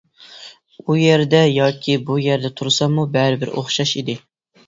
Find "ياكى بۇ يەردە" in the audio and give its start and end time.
1.57-2.51